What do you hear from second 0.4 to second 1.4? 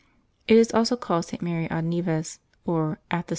It is also called